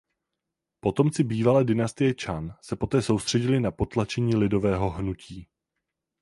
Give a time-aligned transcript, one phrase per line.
[0.79, 5.47] Potomci bývalé dynastie Chan se poté soustředili na potlačení lidového hnutí.